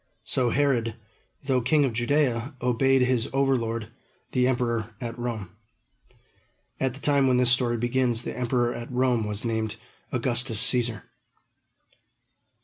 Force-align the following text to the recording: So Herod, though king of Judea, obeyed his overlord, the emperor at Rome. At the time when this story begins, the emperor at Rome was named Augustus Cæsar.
So 0.23 0.49
Herod, 0.49 0.95
though 1.43 1.61
king 1.61 1.85
of 1.85 1.93
Judea, 1.93 2.55
obeyed 2.59 3.03
his 3.03 3.29
overlord, 3.33 3.89
the 4.31 4.47
emperor 4.47 4.95
at 4.99 5.15
Rome. 5.15 5.51
At 6.79 6.95
the 6.95 6.99
time 6.99 7.27
when 7.27 7.37
this 7.37 7.51
story 7.51 7.77
begins, 7.77 8.23
the 8.23 8.35
emperor 8.35 8.73
at 8.73 8.91
Rome 8.91 9.27
was 9.27 9.45
named 9.45 9.75
Augustus 10.11 10.59
Cæsar. 10.67 11.03